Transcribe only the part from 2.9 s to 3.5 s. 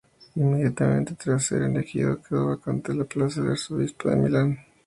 la plaza